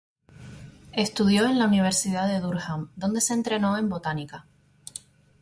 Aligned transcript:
Estudió 0.93 1.45
en 1.45 1.59
la 1.59 1.65
Universidad 1.67 2.27
de 2.27 2.39
Durham, 2.39 2.89
donde 2.95 3.21
se 3.21 3.35
entrenó 3.35 3.77
en 3.77 3.87
botánica. 3.87 4.47